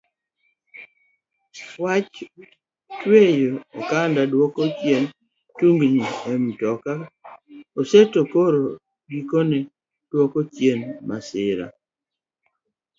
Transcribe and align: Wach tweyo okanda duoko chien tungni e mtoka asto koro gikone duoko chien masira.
Wach 1.83 2.13
tweyo 2.99 3.53
okanda 3.79 4.21
duoko 4.31 4.61
chien 4.77 5.03
tungni 5.57 6.01
e 6.31 6.33
mtoka 6.45 6.91
asto 7.79 8.21
koro 8.31 8.63
gikone 9.09 9.57
duoko 10.09 10.39
chien 10.53 10.79
masira. 11.07 11.65